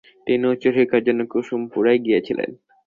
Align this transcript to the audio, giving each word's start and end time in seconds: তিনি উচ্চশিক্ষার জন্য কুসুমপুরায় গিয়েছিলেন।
তিনি 0.27 0.43
উচ্চশিক্ষার 0.47 1.05
জন্য 1.07 1.21
কুসুমপুরায় 1.31 1.99
গিয়েছিলেন। 2.05 2.49